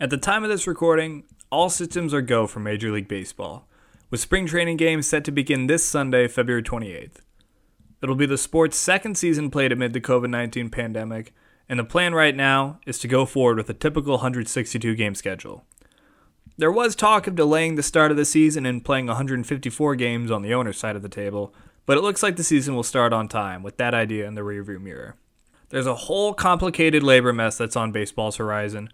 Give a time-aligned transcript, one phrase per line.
[0.00, 3.68] At the time of this recording, all systems are go for Major League Baseball,
[4.08, 7.16] with spring training games set to begin this Sunday, February 28th.
[8.02, 11.34] It'll be the sport's second season played amid the COVID 19 pandemic,
[11.68, 15.66] and the plan right now is to go forward with a typical 162 game schedule.
[16.56, 20.40] There was talk of delaying the start of the season and playing 154 games on
[20.40, 21.54] the owner's side of the table,
[21.84, 24.40] but it looks like the season will start on time with that idea in the
[24.40, 25.16] rearview mirror.
[25.68, 28.88] There's a whole complicated labor mess that's on baseball's horizon,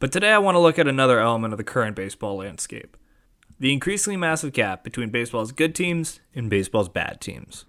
[0.00, 2.96] but today I want to look at another element of the current baseball landscape
[3.60, 7.64] the increasingly massive gap between baseball's good teams and baseball's bad teams.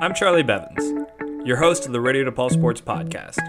[0.00, 1.08] I'm Charlie Bevins,
[1.44, 3.40] your host of the Radio to DePaul Sports Podcast.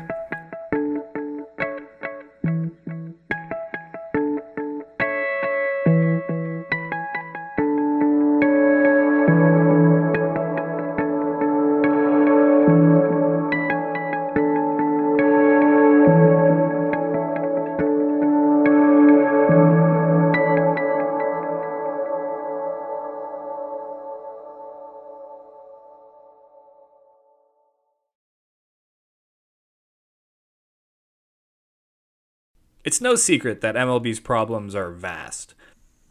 [32.85, 35.53] It's no secret that MLB's problems are vast.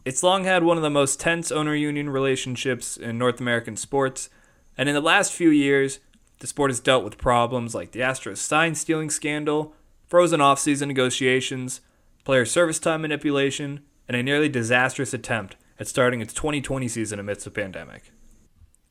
[0.05, 4.29] It's long had one of the most tense owner union relationships in North American sports,
[4.77, 5.99] and in the last few years,
[6.39, 9.73] the sport has dealt with problems like the Astros sign stealing scandal,
[10.07, 11.81] frozen offseason negotiations,
[12.23, 17.47] player service time manipulation, and a nearly disastrous attempt at starting its 2020 season amidst
[17.47, 18.11] a pandemic.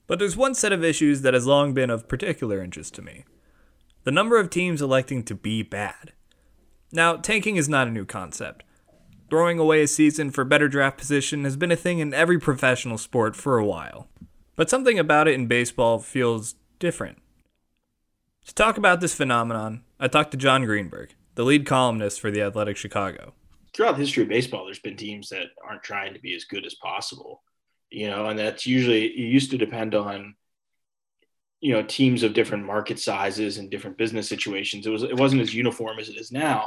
[0.09, 3.25] But there's one set of issues that has long been of particular interest to me
[4.05, 6.13] the number of teams electing to be bad.
[6.91, 8.65] Now, tanking is not a new concept.
[9.29, 12.97] Throwing away a season for better draft position has been a thing in every professional
[12.97, 14.09] sport for a while.
[14.57, 17.19] But something about it in baseball feels different.
[18.47, 22.41] To talk about this phenomenon, I talked to Jon Greenberg, the lead columnist for The
[22.41, 23.35] Athletic Chicago.
[23.75, 26.65] Throughout the history of baseball, there's been teams that aren't trying to be as good
[26.65, 27.43] as possible,
[27.91, 30.35] you know, and that's usually, it used to depend on
[31.61, 34.87] you know teams of different market sizes and different business situations.
[34.87, 36.67] It was it wasn't as uniform as it is now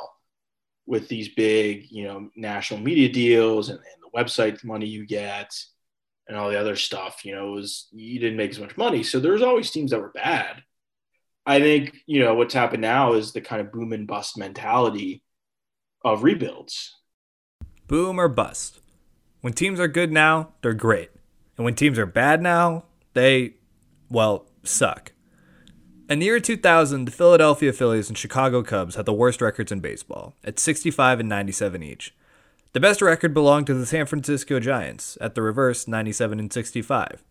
[0.86, 5.54] with these big you know national media deals and, and the website money you get
[6.28, 9.04] and all the other stuff you know it was you didn't make as much money.
[9.04, 10.64] So there was always teams that were bad.
[11.46, 15.24] I think you know what's happened now is the kind of boom and bust mentality
[16.04, 16.98] of rebuilds.
[17.88, 18.80] Boom or bust.
[19.42, 21.12] When teams are good now they're great.
[21.58, 23.56] And when teams are bad now they
[24.10, 25.12] well suck.
[26.10, 29.80] In the year 2000, the Philadelphia Phillies and Chicago Cubs had the worst records in
[29.80, 32.14] baseball, at 65 and 97 each.
[32.74, 37.24] The best record belonged to the San Francisco Giants, at the reverse, 97 and 65.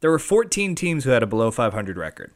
[0.00, 2.32] There were 14 teams who had a below 500 record.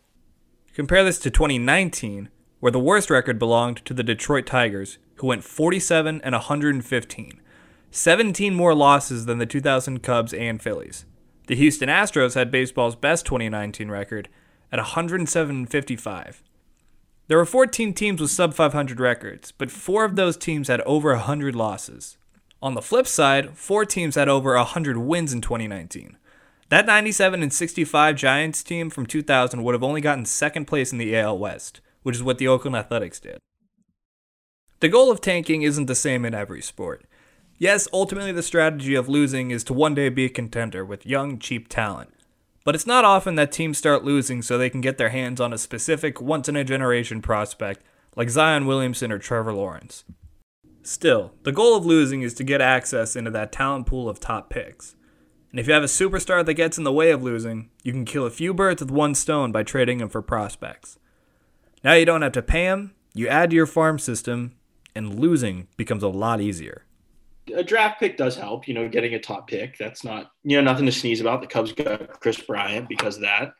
[0.75, 2.28] Compare this to 2019,
[2.60, 7.41] where the worst record belonged to the Detroit Tigers, who went 47 and 115,
[7.91, 11.06] 17 more losses than the 2000 Cubs and Phillies.
[11.47, 14.28] The Houston Astros had baseball's best 2019 record
[14.72, 16.37] at 107.55.
[17.27, 21.10] There were 14 teams with sub 500 records, but four of those teams had over
[21.10, 22.16] 100 losses.
[22.62, 26.16] On the flip side, four teams had over 100 wins in 2019.
[26.71, 30.99] That 97 and 65 Giants team from 2000 would have only gotten second place in
[30.99, 33.38] the AL West, which is what the Oakland Athletics did.
[34.81, 37.05] The goal of tanking isn't the same in every sport.
[37.56, 41.38] Yes, ultimately the strategy of losing is to one day be a contender with young,
[41.38, 42.12] cheap talent.
[42.65, 45.53] But it's not often that teams start losing so they can get their hands on
[45.53, 47.84] a specific once in a generation prospect
[48.16, 50.04] like Zion Williamson or Trevor Lawrence.
[50.82, 54.50] Still, the goal of losing is to get access into that talent pool of top
[54.50, 54.97] picks.
[55.50, 58.04] And if you have a superstar that gets in the way of losing, you can
[58.04, 60.98] kill a few birds with one stone by trading him for prospects.
[61.84, 64.56] Now you don't have to pay him, you add to your farm system,
[64.94, 66.84] and losing becomes a lot easier
[67.53, 69.77] a draft pick does help, you know, getting a top pick.
[69.78, 71.41] That's not, you know, nothing to sneeze about.
[71.41, 73.53] The Cubs got Kris Bryant because of that,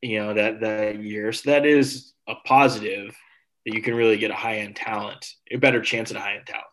[0.00, 1.32] you know, that that year.
[1.32, 3.16] So that is a positive
[3.64, 6.36] that you can really get a high end talent, a better chance at a high
[6.36, 6.66] end talent.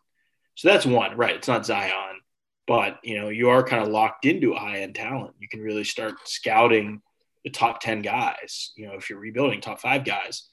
[0.54, 1.34] So that's one, right?
[1.34, 2.20] It's not Zion,
[2.66, 5.34] but you know, you are kind of locked into a high end talent.
[5.40, 7.02] You can really start scouting
[7.42, 10.48] the top 10 guys, you know, if you're rebuilding top five guys.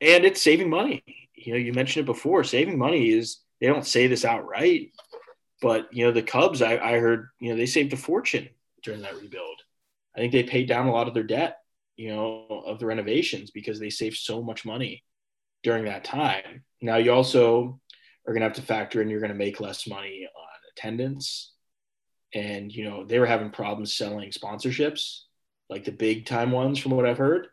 [0.00, 1.04] And it's saving money.
[1.36, 2.42] You know, you mentioned it before.
[2.42, 4.90] Saving money is they don't say this outright,
[5.62, 8.48] but you know, the Cubs, I, I heard, you know, they saved a fortune
[8.82, 9.60] during that rebuild.
[10.14, 11.58] I think they paid down a lot of their debt,
[11.96, 15.04] you know, of the renovations because they saved so much money
[15.62, 16.64] during that time.
[16.82, 17.80] Now you also
[18.26, 21.52] are going to have to factor in you're going to make less money on attendance.
[22.34, 25.20] And, you know, they were having problems selling sponsorships,
[25.70, 27.46] like the big time ones, from what I've heard.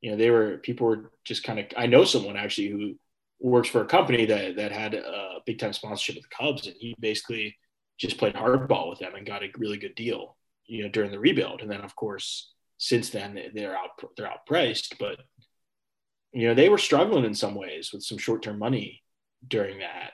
[0.00, 2.94] You know, they were, people were just kind of, I know someone actually who
[3.40, 6.76] works for a company that that had a big time sponsorship with the Cubs, and
[6.78, 7.56] he basically
[7.98, 10.36] just played hardball with them and got a really good deal,
[10.66, 11.60] you know, during the rebuild.
[11.60, 15.20] And then of course, since then they're out they're outpriced, but
[16.32, 19.02] you know they were struggling in some ways with some short term money
[19.46, 20.12] during that.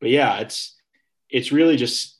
[0.00, 0.76] But yeah, it's
[1.30, 2.18] it's really just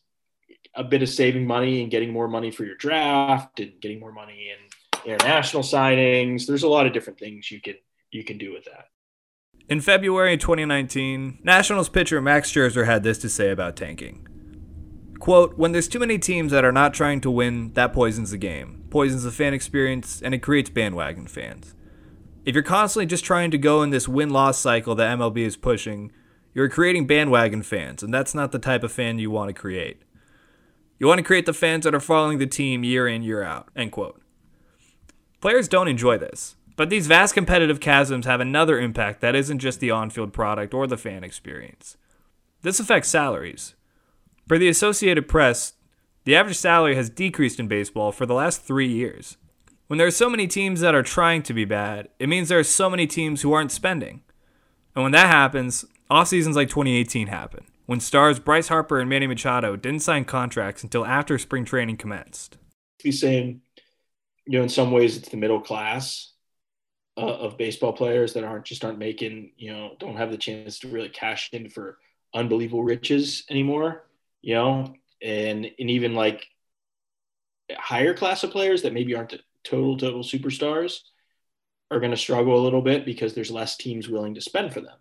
[0.75, 4.13] a bit of saving money and getting more money for your draft and getting more
[4.13, 6.47] money in international signings.
[6.47, 7.75] There's a lot of different things you can
[8.11, 8.87] you can do with that.
[9.69, 14.27] In February 2019, Nationals pitcher Max Scherzer had this to say about tanking.
[15.21, 18.39] Quote, when there's too many teams that are not trying to win, that poisons the
[18.39, 21.75] game, poisons the fan experience, and it creates bandwagon fans.
[22.47, 25.59] If you're constantly just trying to go in this win loss cycle that MLB is
[25.59, 26.13] pushing,
[26.55, 30.01] you're creating bandwagon fans, and that's not the type of fan you want to create.
[30.99, 33.69] You want to create the fans that are following the team year in, year out.
[33.77, 34.23] End quote.
[35.43, 39.81] Players don't enjoy this, but these vast competitive chasms have another impact that isn't just
[39.81, 41.97] the on field product or the fan experience.
[42.63, 43.75] This affects salaries.
[44.47, 45.73] For the Associated Press,
[46.23, 49.37] the average salary has decreased in baseball for the last three years.
[49.89, 52.61] When there are so many teams that are trying to be bad, it means there
[52.61, 54.23] are so many teams who aren't spending.
[54.95, 59.27] And when that happens, off seasons like 2018 happen when stars Bryce Harper and Manny
[59.27, 62.57] Machado didn't sign contracts until after spring training commenced.
[63.03, 63.63] He's saying,
[64.47, 66.35] you know, in some ways it's the middle class
[67.19, 70.79] Uh, of baseball players that aren't just aren't making, you know, don't have the chance
[70.79, 71.99] to really cash in for
[72.33, 74.05] unbelievable riches anymore,
[74.41, 76.47] you know, and and even like
[77.77, 79.35] higher class of players that maybe aren't
[79.65, 81.01] total total superstars
[81.91, 84.81] are going to struggle a little bit because there's less teams willing to spend for
[84.81, 84.99] them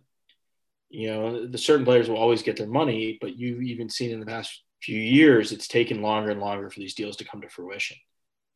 [0.89, 4.19] you know, the certain players will always get their money, but you've even seen in
[4.19, 7.49] the past few years, it's taken longer and longer for these deals to come to
[7.49, 7.97] fruition.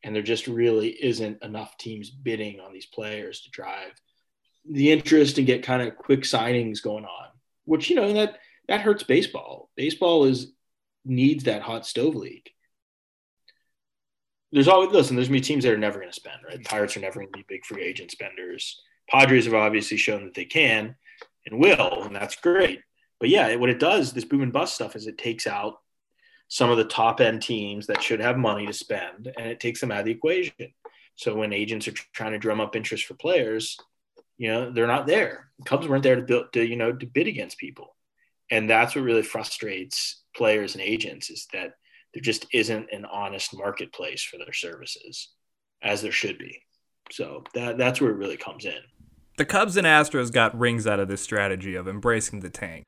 [0.04, 3.92] And there just really isn't enough teams bidding on these players to drive
[4.68, 7.28] the interest and get kind of quick signings going on,
[7.64, 8.38] which, you know, that,
[8.68, 9.70] that hurts baseball.
[9.76, 10.52] Baseball is
[11.04, 12.48] needs that hot stove league.
[14.52, 16.62] There's always, listen, there's to be teams that are never going to spend, right?
[16.64, 18.80] Pirates are never going to be big free agent spenders.
[19.08, 20.94] Padres have obviously shown that they can
[21.46, 22.80] and will, and that's great.
[23.18, 25.78] But yeah, what it does, this boom and bust stuff, is it takes out
[26.52, 29.80] some of the top end teams that should have money to spend, and it takes
[29.80, 30.52] them out of the equation.
[31.16, 33.78] So when agents are trying to drum up interest for players,
[34.36, 35.48] you know they're not there.
[35.64, 37.96] Cubs weren't there to build, to you know, to bid against people,
[38.50, 41.72] and that's what really frustrates players and agents is that
[42.12, 45.30] there just isn't an honest marketplace for their services,
[45.82, 46.60] as there should be.
[47.10, 48.82] So that that's where it really comes in.
[49.38, 52.84] The Cubs and Astros got rings out of this strategy of embracing the tank.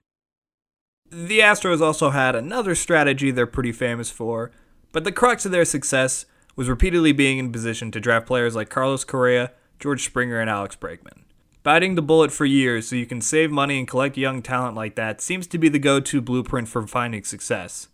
[1.15, 4.51] The Astros also had another strategy they're pretty famous for,
[4.91, 8.69] but the crux of their success was repeatedly being in position to draft players like
[8.69, 11.23] Carlos Correa, George Springer, and Alex Bregman.
[11.62, 14.97] Biting the bullet for years so you can save money and collect young talent like
[14.97, 17.89] that seems to be the go to blueprint for finding success.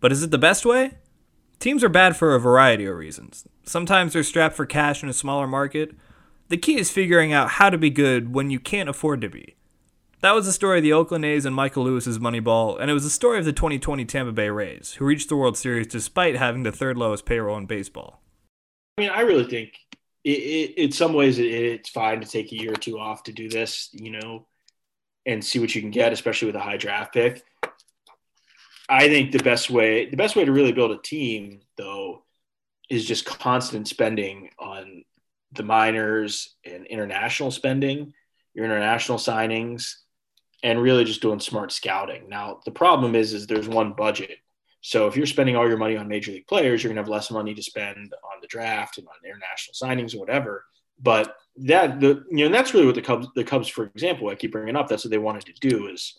[0.00, 0.92] But is it the best way?
[1.58, 3.44] Teams are bad for a variety of reasons.
[3.64, 5.96] Sometimes they're strapped for cash in a smaller market,
[6.48, 9.56] the key is figuring out how to be good when you can't afford to be.
[10.22, 13.02] That was the story of the Oakland A's and Michael Lewis's Moneyball, and it was
[13.02, 16.62] the story of the 2020 Tampa Bay Rays, who reached the World Series despite having
[16.62, 18.22] the third lowest payroll in baseball.
[18.96, 19.72] I mean, I really think
[20.22, 23.24] it, it, in some ways it, it's fine to take a year or two off
[23.24, 24.46] to do this, you know,
[25.26, 27.42] and see what you can get, especially with a high draft pick.
[28.88, 32.22] I think the best way, the best way to really build a team, though,
[32.88, 35.02] is just constant spending on
[35.50, 38.14] the minors and international spending,
[38.54, 39.96] your international signings,
[40.62, 42.28] and really just doing smart scouting.
[42.28, 44.38] Now, the problem is, is there's one budget.
[44.80, 47.30] So if you're spending all your money on major league players, you're gonna have less
[47.30, 50.64] money to spend on the draft and on international signings or whatever.
[51.00, 54.34] But that the you know that's really what the Cubs the Cubs, for example, I
[54.34, 54.88] keep bringing up.
[54.88, 56.18] That's what they wanted to do is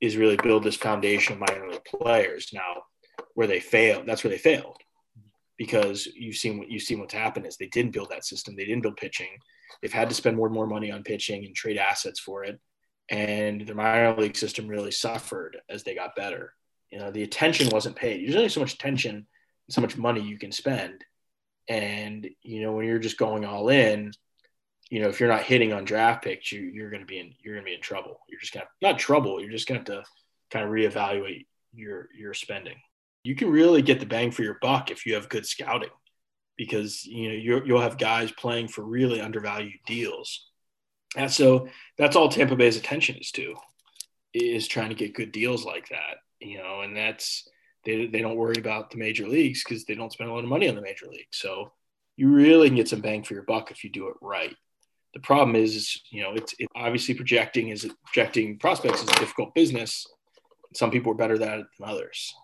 [0.00, 2.50] is really build this foundation of minor league players.
[2.52, 2.82] Now,
[3.34, 4.76] where they failed, that's where they failed
[5.58, 8.56] because you've seen what you've seen what's happened is they didn't build that system.
[8.56, 9.38] They didn't build pitching.
[9.82, 12.58] They've had to spend more and more money on pitching and trade assets for it.
[13.10, 16.54] And the minor league system really suffered as they got better.
[16.90, 18.24] You know, the attention wasn't paid.
[18.24, 19.26] There's only so much attention,
[19.70, 21.04] so much money you can spend.
[21.68, 24.12] And, you know, when you're just going all in,
[24.90, 27.34] you know, if you're not hitting on draft picks, you, you're going to be in,
[27.42, 28.20] you're going to be in trouble.
[28.28, 29.40] You're just going to, not trouble.
[29.40, 30.10] You're just going to have to
[30.50, 32.76] kind of reevaluate your, your spending
[33.28, 35.90] you can really get the bang for your buck if you have good scouting
[36.56, 37.34] because you know
[37.64, 40.48] you will have guys playing for really undervalued deals
[41.16, 43.54] and so that's all tampa bay's attention is to
[44.34, 47.48] is trying to get good deals like that you know and that's
[47.84, 50.50] they, they don't worry about the major leagues because they don't spend a lot of
[50.50, 51.72] money on the major leagues so
[52.16, 54.54] you really can get some bang for your buck if you do it right
[55.14, 59.54] The problem is, you know, it's it obviously projecting is projecting prospects is a difficult
[59.54, 60.06] business.
[60.74, 62.34] Some people are better at it than others.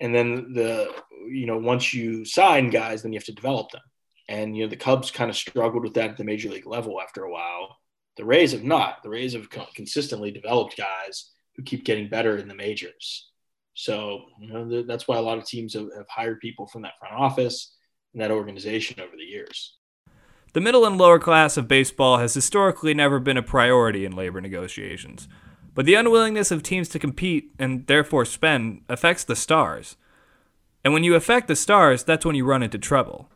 [0.00, 0.92] And then the,
[1.26, 3.82] you know, once you sign guys, then you have to develop them.
[4.28, 7.00] And, you know, the Cubs kind of struggled with that at the major league level
[7.00, 7.78] after a while.
[8.16, 9.02] The Rays have not.
[9.02, 13.30] The Rays have consistently developed guys who keep getting better in the majors.
[13.74, 16.98] So, you know, that's why a lot of teams have, have hired people from that
[16.98, 17.74] front office
[18.12, 19.76] and that organization over the years.
[20.52, 24.40] The middle and lower class of baseball has historically never been a priority in labor
[24.40, 25.26] negotiations.
[25.74, 29.96] But the unwillingness of teams to compete and therefore spend affects the stars.
[30.84, 33.30] And when you affect the stars, that's when you run into trouble.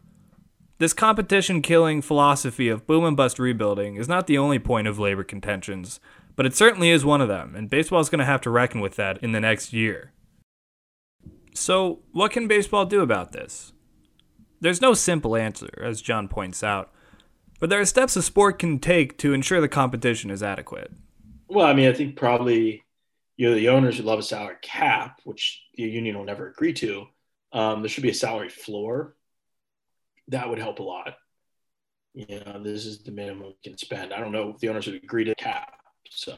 [0.78, 4.98] This competition killing philosophy of boom and bust rebuilding is not the only point of
[4.98, 6.00] labor contentions,
[6.36, 8.82] but it certainly is one of them, and baseball is going to have to reckon
[8.82, 10.12] with that in the next year.
[11.54, 13.72] So, what can baseball do about this?
[14.60, 16.92] There's no simple answer, as Jon points out,
[17.58, 20.92] but there are steps a sport can take to ensure the competition is adequate.
[21.48, 22.84] Well, I mean, I think probably
[23.38, 26.74] you know the owners would love a salary cap, which the union will never agree
[26.74, 27.06] to.
[27.52, 29.15] Um, there should be a salary floor
[30.28, 31.14] that would help a lot.
[32.14, 34.12] You know, this is the minimum we can spend.
[34.12, 35.74] I don't know if the owners would agree to cap.
[36.10, 36.36] So,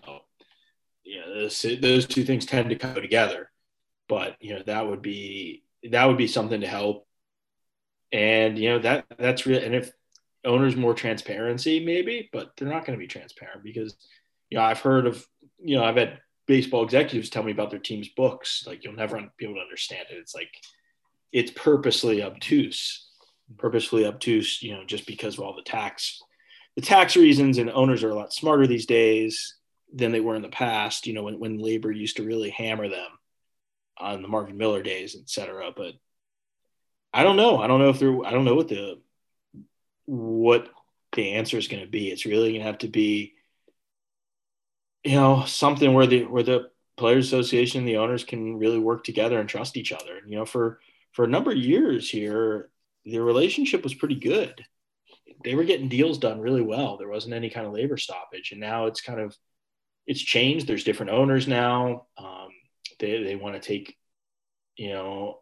[1.04, 3.50] yeah, those, those two things tend to go together.
[4.08, 7.06] But you know, that would be that would be something to help.
[8.10, 9.62] And you know that that's real.
[9.62, 9.92] And if
[10.44, 13.96] owners more transparency, maybe, but they're not going to be transparent because
[14.48, 15.24] you know I've heard of
[15.62, 18.64] you know I've had baseball executives tell me about their team's books.
[18.66, 20.16] Like you'll never be able to understand it.
[20.16, 20.50] It's like
[21.32, 23.07] it's purposely obtuse
[23.56, 26.20] purposefully obtuse, you know, just because of all the tax,
[26.76, 27.58] the tax reasons.
[27.58, 29.56] And owners are a lot smarter these days
[29.92, 31.06] than they were in the past.
[31.06, 33.10] You know, when when labor used to really hammer them
[33.96, 35.72] on the Marvin Miller days, et cetera.
[35.74, 35.94] But
[37.12, 37.58] I don't know.
[37.58, 38.24] I don't know if they're.
[38.24, 39.00] I don't know what the
[40.06, 40.68] what
[41.12, 42.10] the answer is going to be.
[42.10, 43.34] It's really going to have to be,
[45.04, 49.04] you know, something where the where the players association and the owners can really work
[49.04, 50.18] together and trust each other.
[50.26, 50.80] You know, for
[51.12, 52.70] for a number of years here,
[53.04, 54.64] the relationship was pretty good.
[55.44, 56.96] They were getting deals done really well.
[56.96, 59.36] There wasn't any kind of labor stoppage, and now it's kind of
[60.06, 60.66] it's changed.
[60.66, 62.06] There's different owners now.
[62.16, 62.48] Um,
[62.98, 63.96] they they want to take,
[64.76, 65.40] you know,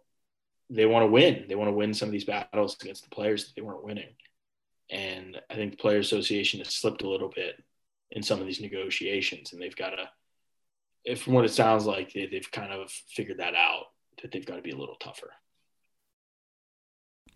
[0.71, 1.47] they want to win.
[1.49, 4.15] They want to win some of these battles against the players that they weren't winning.
[4.91, 7.63] And I think the player Association has slipped a little bit
[8.11, 11.17] in some of these negotiations, and they've got to.
[11.17, 13.85] From what it sounds like, they, they've kind of figured that out
[14.21, 15.31] that they've got to be a little tougher.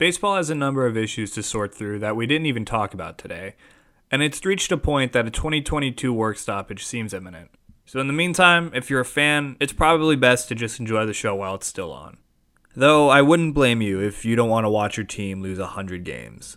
[0.01, 3.19] Baseball has a number of issues to sort through that we didn't even talk about
[3.19, 3.55] today,
[4.11, 7.51] and it's reached a point that a 2022 work stoppage seems imminent.
[7.85, 11.13] So, in the meantime, if you're a fan, it's probably best to just enjoy the
[11.13, 12.17] show while it's still on.
[12.75, 16.03] Though I wouldn't blame you if you don't want to watch your team lose 100
[16.03, 16.57] games.